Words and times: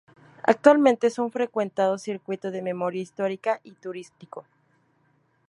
Actualmente 0.41 1.05
es 1.05 1.19
un 1.19 1.31
frecuentado 1.31 1.99
circuito 1.99 2.49
de 2.49 2.63
memoria 2.63 3.03
histórica 3.03 3.59
y 3.61 3.73
turístico. 3.73 4.45